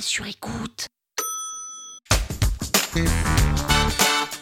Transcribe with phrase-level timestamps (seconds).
[0.00, 0.86] Sur écoute.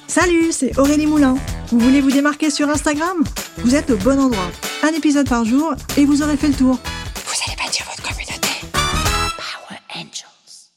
[0.08, 1.36] Salut, c'est Aurélie Moulin.
[1.68, 3.22] Vous voulez vous démarquer sur Instagram?
[3.58, 4.50] Vous êtes au bon endroit.
[4.82, 6.74] Un épisode par jour et vous aurez fait le tour.
[6.74, 8.48] Vous allez bâtir votre communauté.
[8.72, 10.72] Power Angels.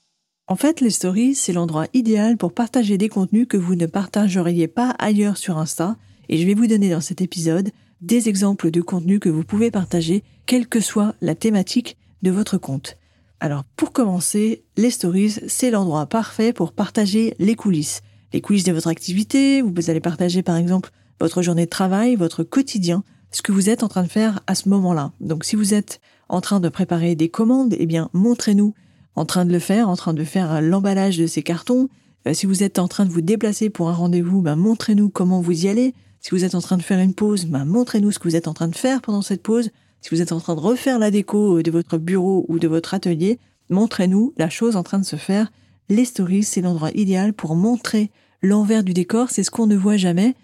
[0.47, 4.67] En fait, les stories, c'est l'endroit idéal pour partager des contenus que vous ne partageriez
[4.67, 5.95] pas ailleurs sur Insta.
[6.29, 9.71] Et je vais vous donner dans cet épisode des exemples de contenus que vous pouvez
[9.71, 12.97] partager, quelle que soit la thématique de votre compte.
[13.39, 18.01] Alors, pour commencer, les stories, c'est l'endroit parfait pour partager les coulisses.
[18.33, 20.89] Les coulisses de votre activité, vous allez partager par exemple
[21.19, 24.55] votre journée de travail, votre quotidien, ce que vous êtes en train de faire à
[24.55, 25.11] ce moment-là.
[25.19, 28.73] Donc, si vous êtes en train de préparer des commandes, eh bien, montrez-nous
[29.15, 31.89] en train de le faire, en train de faire l'emballage de ces cartons.
[32.27, 35.41] Euh, si vous êtes en train de vous déplacer pour un rendez-vous, ben, montrez-nous comment
[35.41, 35.93] vous y allez.
[36.21, 38.47] Si vous êtes en train de faire une pause, ben, montrez-nous ce que vous êtes
[38.47, 39.69] en train de faire pendant cette pause.
[40.01, 42.93] Si vous êtes en train de refaire la déco de votre bureau ou de votre
[42.93, 45.51] atelier, montrez-nous la chose en train de se faire.
[45.89, 49.97] Les stories, c'est l'endroit idéal pour montrer l'envers du décor, c'est ce qu'on ne voit
[49.97, 50.35] jamais.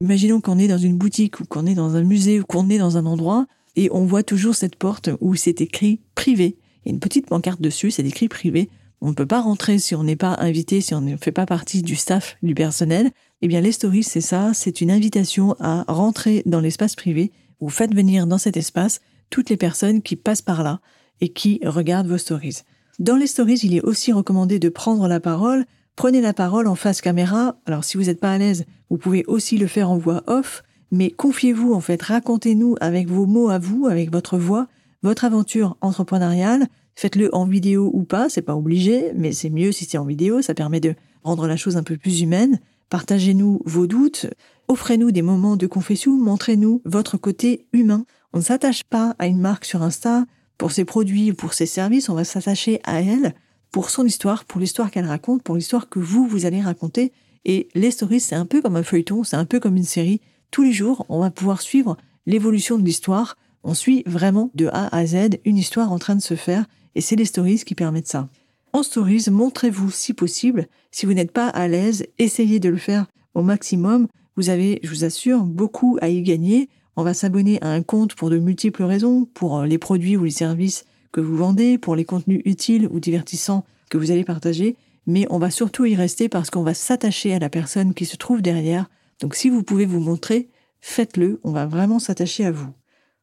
[0.00, 2.78] Imaginons qu'on est dans une boutique ou qu'on est dans un musée ou qu'on est
[2.78, 6.56] dans un endroit et on voit toujours cette porte où c'est écrit privé.
[6.84, 8.70] Il y a une petite pancarte dessus, c'est écrit privé.
[9.02, 11.46] On ne peut pas rentrer si on n'est pas invité, si on ne fait pas
[11.46, 13.10] partie du staff, du personnel.
[13.42, 17.32] Eh bien, les stories, c'est ça, c'est une invitation à rentrer dans l'espace privé.
[17.60, 20.80] Vous faites venir dans cet espace toutes les personnes qui passent par là
[21.20, 22.62] et qui regardent vos stories.
[22.98, 25.64] Dans les stories, il est aussi recommandé de prendre la parole.
[25.96, 27.56] Prenez la parole en face caméra.
[27.66, 30.62] Alors, si vous n'êtes pas à l'aise, vous pouvez aussi le faire en voix off.
[30.90, 34.66] Mais confiez-vous, en fait, racontez-nous avec vos mots à vous, avec votre voix,
[35.02, 36.66] votre aventure entrepreneuriale.
[36.94, 40.42] Faites-le en vidéo ou pas, c'est pas obligé, mais c'est mieux si c'est en vidéo,
[40.42, 42.58] ça permet de rendre la chose un peu plus humaine.
[42.90, 44.26] Partagez-nous vos doutes,
[44.70, 48.04] offrez-nous des moments de confession, montrez-nous votre côté humain.
[48.32, 50.26] On ne s'attache pas à une marque sur Insta
[50.58, 53.34] pour ses produits ou pour ses services, on va s'attacher à elle
[53.72, 57.12] pour son histoire, pour l'histoire qu'elle raconte, pour l'histoire que vous, vous allez raconter.
[57.44, 60.20] Et les stories, c'est un peu comme un feuilleton, c'est un peu comme une série.
[60.52, 63.36] Tous les jours, on va pouvoir suivre l'évolution de l'histoire.
[63.64, 66.64] On suit vraiment de A à Z une histoire en train de se faire
[66.94, 68.28] et c'est les stories qui permettent ça.
[68.72, 70.68] En stories, montrez-vous si possible.
[70.92, 74.06] Si vous n'êtes pas à l'aise, essayez de le faire au maximum.
[74.36, 76.68] Vous avez, je vous assure, beaucoup à y gagner.
[76.96, 80.30] On va s'abonner à un compte pour de multiples raisons, pour les produits ou les
[80.30, 84.76] services que vous vendez, pour les contenus utiles ou divertissants que vous allez partager,
[85.06, 88.16] mais on va surtout y rester parce qu'on va s'attacher à la personne qui se
[88.16, 88.88] trouve derrière.
[89.20, 90.48] Donc si vous pouvez vous montrer,
[90.80, 92.70] faites-le, on va vraiment s'attacher à vous.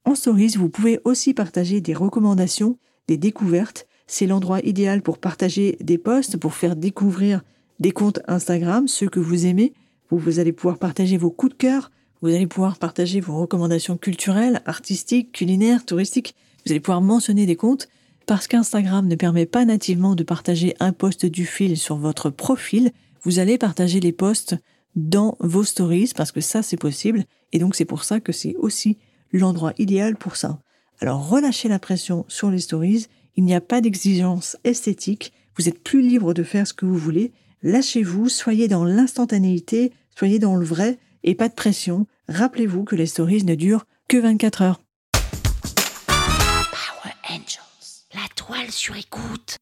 [0.06, 3.88] En stories, vous pouvez aussi partager des recommandations, des découvertes.
[4.06, 7.42] C'est l'endroit idéal pour partager des posts, pour faire découvrir
[7.80, 9.74] des comptes Instagram, ceux que vous aimez.
[10.10, 11.92] Vous, allez pouvoir partager vos coups de cœur,
[12.22, 16.36] vous allez pouvoir partager vos recommandations culturelles, artistiques, culinaires, touristiques.
[16.66, 17.88] Vous allez pouvoir mentionner des comptes
[18.26, 22.92] parce qu'Instagram ne permet pas nativement de partager un post du fil sur votre profil.
[23.24, 24.56] Vous allez partager les posts
[24.96, 27.24] dans vos stories parce que ça c'est possible
[27.54, 28.98] et donc c'est pour ça que c'est aussi
[29.32, 30.60] l'endroit idéal pour ça.
[31.00, 35.84] Alors relâchez la pression sur les stories, il n'y a pas d'exigence esthétique, vous êtes
[35.84, 37.32] plus libre de faire ce que vous voulez,
[37.64, 42.08] lâchez-vous, soyez dans l'instantanéité, soyez dans le vrai et pas de pression.
[42.30, 44.82] Rappelez-vous que les stories ne durent que 24 heures.
[46.08, 49.58] Power Angels, la toile sur écoute.